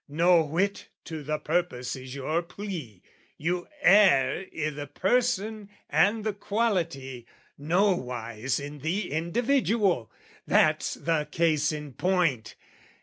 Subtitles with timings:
[0.09, 3.03] "No whit to the purpose is your plea:
[3.37, 10.11] you err "I' the person and the quality nowise "In the individual,
[10.47, 12.55] that's the case in point!